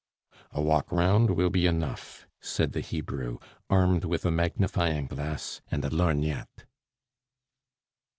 [0.49, 3.37] "A walk round will be enough," said the Hebrew,
[3.69, 6.65] armed with a magnifying glass and a lorgnette.